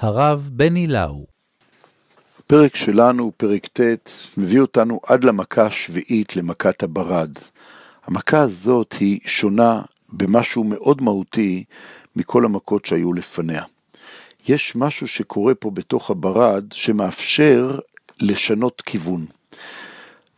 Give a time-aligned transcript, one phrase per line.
[0.00, 1.26] הרב בני לאו.
[2.38, 3.80] הפרק שלנו, פרק ט',
[4.36, 7.30] מביא אותנו עד למכה השביעית, למכת הברד.
[8.04, 9.82] המכה הזאת היא שונה
[10.12, 11.64] במשהו מאוד מהותי
[12.16, 13.62] מכל המכות שהיו לפניה.
[14.48, 17.78] יש משהו שקורה פה בתוך הברד שמאפשר
[18.20, 19.26] לשנות כיוון.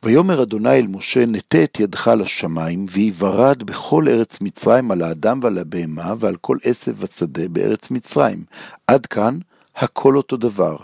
[0.03, 5.58] ויאמר אדוני אל משה, נטה את ידך לשמיים, ויברד בכל ארץ מצרים על האדם ועל
[5.58, 8.44] הבהמה ועל כל עשב השדה בארץ מצרים.
[8.86, 9.39] עד כאן
[9.76, 10.76] הכל אותו דבר.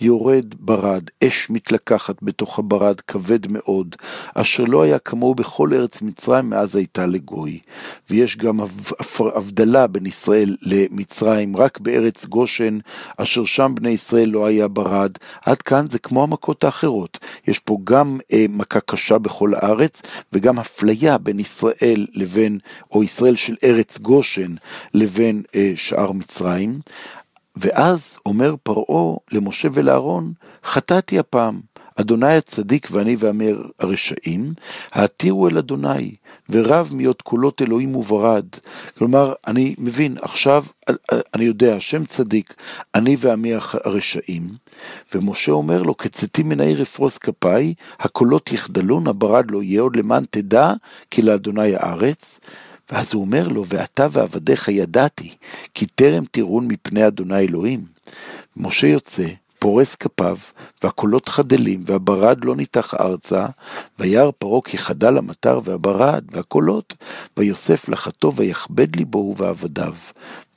[0.00, 3.96] יורד ברד, אש מתלקחת בתוך הברד, כבד מאוד,
[4.34, 7.58] אשר לא היה כמוהו בכל ארץ מצרים מאז הייתה לגוי.
[8.10, 8.60] ויש גם
[9.34, 12.78] הבדלה בין ישראל למצרים, רק בארץ גושן,
[13.16, 15.12] אשר שם בני ישראל לא היה ברד.
[15.44, 17.18] עד כאן זה כמו המכות האחרות.
[17.46, 20.02] יש פה גם אה, מכה קשה בכל הארץ,
[20.32, 22.58] וגם אפליה בין ישראל לבין,
[22.90, 24.54] או ישראל של ארץ גושן,
[24.94, 26.80] לבין אה, שאר מצרים.
[27.56, 30.32] ואז אומר פרעה למשה ולאהרון,
[30.64, 31.60] חטאתי הפעם,
[32.00, 34.54] אדוני הצדיק ואני ועמי הרשעים,
[34.92, 36.14] העתירו אל אדוני,
[36.50, 38.46] ורב מהיות קולות אלוהים וברד.
[38.98, 40.64] כלומר, אני מבין, עכשיו
[41.34, 42.54] אני יודע, השם צדיק,
[42.94, 43.52] אני ועמי
[43.84, 44.48] הרשעים,
[45.14, 50.24] ומשה אומר לו, כצאתי מן העיר אפרוש כפיי, הקולות יחדלון, הברד לא יהיה עוד למען
[50.30, 50.72] תדע,
[51.10, 52.40] כי לאדוני הארץ.
[52.90, 55.34] ואז הוא אומר לו, ואתה ועבדיך ידעתי,
[55.74, 57.84] כי טרם תירון מפני אדוני אלוהים.
[58.56, 59.26] משה יוצא,
[59.66, 60.36] פורס כפיו,
[60.82, 63.46] והקולות חדלים, והברד לא ניתח ארצה,
[63.98, 66.94] וירא פרעה כי חדל המטר והברד, והקולות,
[67.36, 69.94] ויוסף לחתו, ויכבד ליבו ובעבדיו,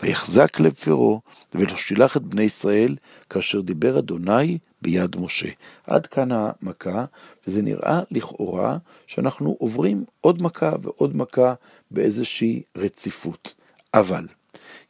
[0.01, 1.17] ויחזק לב פרעה,
[1.55, 2.95] ולא שילח את בני ישראל,
[3.29, 5.49] כאשר דיבר אדוני ביד משה.
[5.87, 7.05] עד כאן המכה,
[7.47, 11.53] וזה נראה לכאורה שאנחנו עוברים עוד מכה ועוד מכה
[11.91, 13.53] באיזושהי רציפות.
[13.93, 14.27] אבל,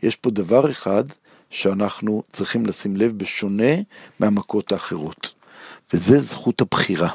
[0.04, 1.04] יש פה דבר אחד
[1.50, 3.73] שאנחנו צריכים לשים לב בשונה
[4.20, 5.33] מהמכות האחרות,
[5.93, 7.10] וזה זכות הבחירה.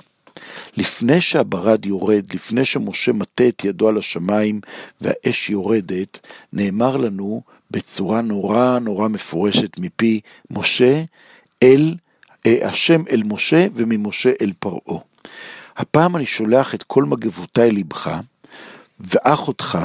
[0.77, 4.61] לפני שהברד יורד, לפני שמשה מטה את ידו על השמיים
[5.00, 10.21] והאש יורדת, נאמר לנו בצורה נורא נורא מפורשת מפי
[10.51, 11.03] משה
[11.62, 11.95] אל,
[12.47, 15.01] אה, השם אל משה וממשה אל פרעה.
[15.77, 18.19] הפעם אני שולח את כל מגבותיי לבך,
[19.01, 19.78] ואח אותך,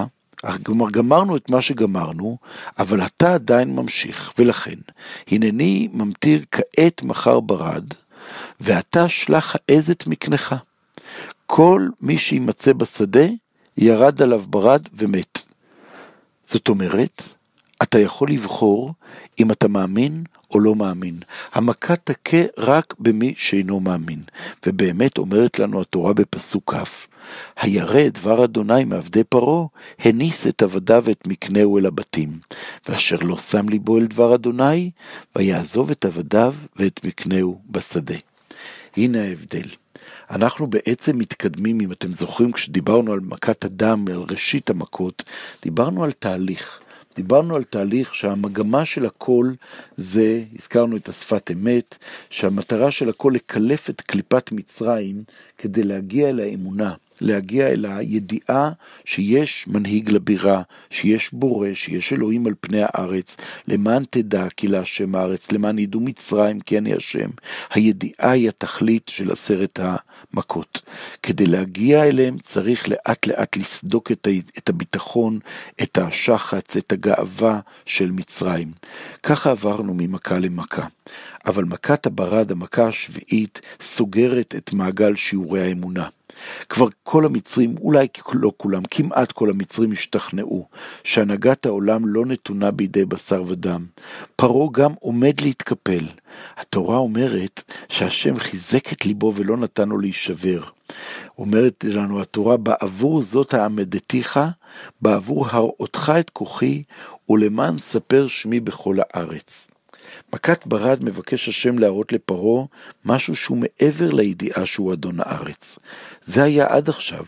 [0.64, 2.38] כלומר גמרנו את מה שגמרנו,
[2.80, 4.80] אבל אתה עדיין ממשיך, ולכן,
[5.28, 7.84] הנני ממטיר כעת מחר ברד,
[8.60, 10.56] ואתה שלח העזת מקנך.
[11.46, 13.26] כל מי שימצא בשדה,
[13.78, 15.42] ירד עליו ברד ומת.
[16.46, 17.24] זאת אומרת,
[17.84, 18.94] אתה יכול לבחור
[19.40, 21.20] אם אתה מאמין או לא מאמין.
[21.54, 24.22] המכה תכה רק במי שאינו מאמין.
[24.66, 27.06] ובאמת אומרת לנו התורה בפסוק כ',
[27.62, 29.68] הירא דבר אדוני מעבדי פרעה,
[30.00, 32.40] הניס את עבדיו ואת מקנהו אל הבתים.
[32.90, 34.92] ואשר לא שם ליבו אל דבר אדוני,
[35.36, 38.16] ויעזוב את עבדיו ואת מקנהו בשדה.
[38.98, 39.68] הנה ההבדל.
[40.32, 45.24] אנחנו בעצם מתקדמים, אם אתם זוכרים, כשדיברנו על מכת הדם, על ראשית המכות,
[45.64, 46.82] דיברנו על תהליך.
[47.20, 49.52] דיברנו על תהליך שהמגמה של הכל
[49.98, 51.98] זה, הזכרנו את השפת אמת,
[52.30, 55.24] שהמטרה של הכל לקלף את קליפת מצרים
[55.58, 56.94] כדי להגיע אל האמונה.
[57.22, 58.72] להגיע אל הידיעה
[59.06, 63.38] שיש מנהיג לבירה, שיש בורא, שיש אלוהים על פני הארץ,
[63.68, 67.30] למען תדע כי להשם הארץ, למען ידעו מצרים כי אני השם.
[67.74, 70.82] הידיעה היא התכלית של עשרת המכות.
[71.24, 74.12] כדי להגיע אליהם צריך לאט לאט לסדוק
[74.58, 75.40] את הביטחון,
[75.82, 78.72] את השחץ, את הגאווה של מצרים.
[79.24, 80.88] ככה עברנו ממכה למכה.
[81.46, 86.08] אבל מכת הברד, המכה השביעית, סוגרת את מעגל שיעורי האמונה.
[86.70, 90.68] כבר כל המצרים, אולי לא כולם, כמעט כל המצרים השתכנעו
[91.04, 93.86] שהנהגת העולם לא נתונה בידי בשר ודם.
[94.36, 96.08] פרעה גם עומד להתקפל.
[96.58, 100.64] התורה אומרת שהשם חיזק את ליבו ולא נתן לו להישבר.
[101.38, 104.40] אומרת לנו התורה, בעבור זאת העמדתיך,
[105.02, 106.84] בעבור הראותך את כוחי,
[107.30, 109.68] ולמען ספר שמי בכל הארץ.
[110.34, 112.66] מכת ברד מבקש השם להראות לפרעה
[113.06, 115.80] משהו שהוא מעבר לידיעה שהוא אדון הארץ.
[116.24, 117.26] זה היה עד עכשיו.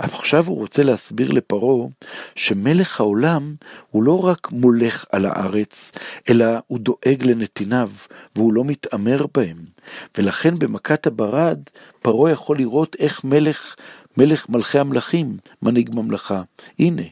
[0.00, 1.86] אבל עכשיו הוא רוצה להסביר לפרעה
[2.34, 3.54] שמלך העולם
[3.90, 5.92] הוא לא רק מולך על הארץ,
[6.30, 7.90] אלא הוא דואג לנתיניו,
[8.36, 9.56] והוא לא מתעמר בהם.
[10.18, 11.58] ולכן במכת הברד,
[12.02, 13.74] פרעה יכול לראות איך מלך,
[14.16, 16.42] מלך מלכי המלכים, מנהיג ממלכה.
[16.78, 17.02] הנה,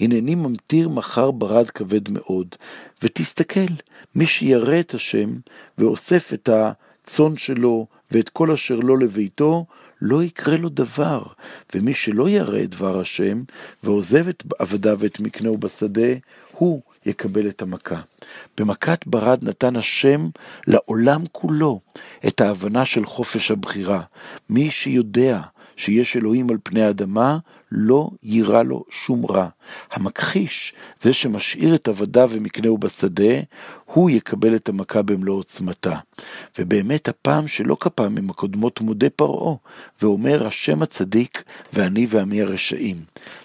[0.00, 2.54] הנני ממטיר מחר ברד כבד מאוד,
[3.02, 3.72] ותסתכל,
[4.14, 5.30] מי שירא את השם
[5.78, 9.66] ואוסף את הצאן שלו ואת כל אשר לו לביתו,
[10.02, 11.22] לא יקרה לו דבר,
[11.74, 13.42] ומי שלא ירא את דבר השם,
[13.82, 16.12] ועוזב את עבדיו ואת מקנהו בשדה,
[16.52, 18.00] הוא יקבל את המכה.
[18.58, 20.28] במכת ברד נתן השם
[20.66, 21.80] לעולם כולו
[22.26, 24.02] את ההבנה של חופש הבחירה.
[24.50, 25.40] מי שיודע
[25.76, 27.38] שיש אלוהים על פני האדמה,
[27.72, 29.48] לא יירא לו שום רע.
[29.90, 33.40] המכחיש, זה שמשאיר את עבדיו ומקנהו בשדה,
[33.84, 35.98] הוא יקבל את המכה במלוא עוצמתה.
[36.58, 39.54] ובאמת הפעם שלא כפעמים הקודמות מודה פרעה,
[40.02, 42.96] ואומר השם הצדיק ואני ועמי הרשעים.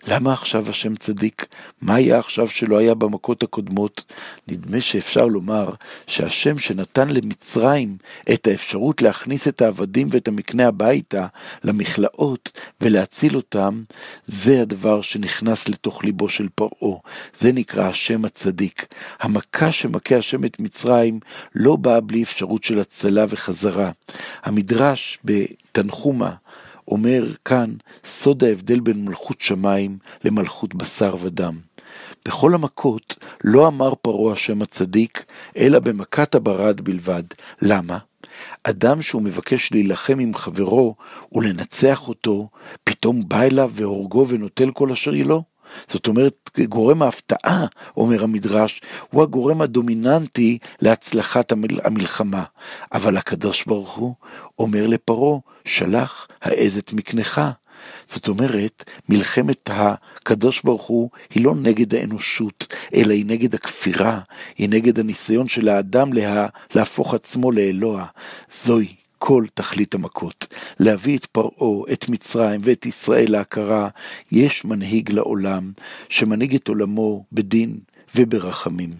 [0.07, 1.45] למה עכשיו השם צדיק?
[1.81, 4.03] מה היה עכשיו שלא היה במכות הקודמות?
[4.47, 5.69] נדמה שאפשר לומר
[6.07, 7.97] שהשם שנתן למצרים
[8.33, 11.27] את האפשרות להכניס את העבדים ואת המקנה הביתה
[11.63, 12.51] למכלאות
[12.81, 13.83] ולהציל אותם,
[14.25, 16.99] זה הדבר שנכנס לתוך ליבו של פרעה.
[17.39, 18.87] זה נקרא השם הצדיק.
[19.19, 21.19] המכה שמכה השם את מצרים
[21.55, 23.91] לא באה בלי אפשרות של הצלה וחזרה.
[24.43, 26.31] המדרש בתנחומה
[26.87, 27.73] אומר כאן
[28.05, 31.59] סוד ההבדל בין מלכות שמיים למלכות בשר ודם.
[32.25, 35.25] בכל המכות לא אמר פרעה השם הצדיק,
[35.57, 37.23] אלא במכת הברד בלבד.
[37.61, 37.97] למה?
[38.63, 40.95] אדם שהוא מבקש להילחם עם חברו
[41.31, 42.49] ולנצח אותו,
[42.83, 45.43] פתאום בא אליו והורגו ונוטל כל אשר יהיה לו?
[45.87, 47.65] זאת אומרת, גורם ההפתעה,
[47.97, 51.51] אומר המדרש, הוא הגורם הדומיננטי להצלחת
[51.83, 52.43] המלחמה.
[52.93, 54.15] אבל הקדוש ברוך הוא
[54.59, 57.41] אומר לפרעה, שלח העז את מקנך.
[58.07, 64.19] זאת אומרת, מלחמת הקדוש ברוך הוא היא לא נגד האנושות, אלא היא נגד הכפירה,
[64.57, 68.05] היא נגד הניסיון של האדם לה, להפוך עצמו לאלוה.
[68.63, 70.47] זוהי כל תכלית המכות,
[70.79, 73.89] להביא את פרעה, את מצרים ואת ישראל להכרה,
[74.31, 75.71] יש מנהיג לעולם,
[76.09, 77.79] שמנהיג את עולמו בדין
[78.15, 78.93] וברחמים.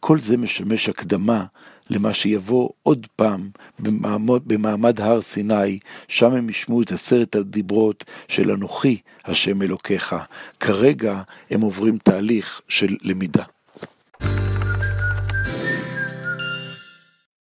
[0.00, 1.44] כל זה משמש הקדמה
[1.90, 5.78] למה שיבוא עוד פעם במעמד, במעמד הר סיני,
[6.08, 10.16] שם הם ישמעו את עשרת הדיברות של אנוכי השם אלוקיך.
[10.60, 13.44] כרגע הם עוברים תהליך של למידה.